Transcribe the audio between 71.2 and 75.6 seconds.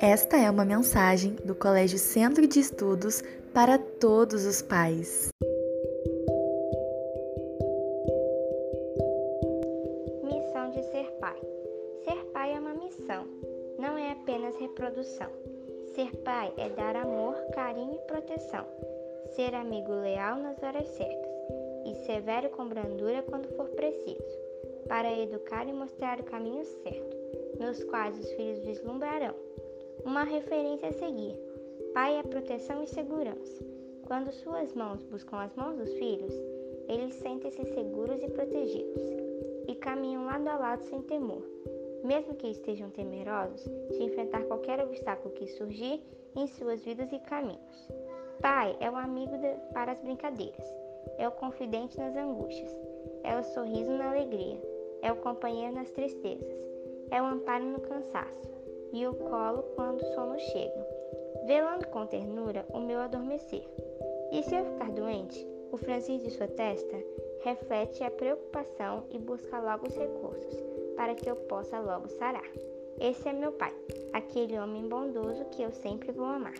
eu possa logo sarar. Esse é meu pai, aquele homem bondoso